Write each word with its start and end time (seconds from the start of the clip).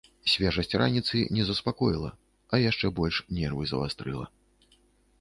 Свежасць 0.31 0.73
раніцы 0.81 1.21
не 1.41 1.45
заспакоіла, 1.51 2.11
а 2.55 2.63
яшчэ 2.65 2.93
больш 3.03 3.23
нервы 3.41 3.63
завастрыла. 3.77 4.25